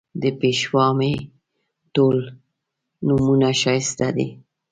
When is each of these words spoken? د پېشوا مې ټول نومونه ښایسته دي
د 0.21 0.23
پېشوا 0.39 0.87
مې 0.97 1.13
ټول 1.95 2.17
نومونه 3.07 3.47
ښایسته 3.61 4.07
دي 4.17 4.27